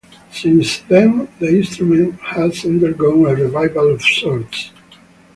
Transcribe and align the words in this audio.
Since 0.31 0.79
then, 0.89 1.27
the 1.37 1.49
instrument 1.57 2.19
has 2.21 2.65
undergone 2.65 3.27
a 3.27 3.35
revival 3.35 3.93
of 3.93 4.01
sorts. 4.01 4.71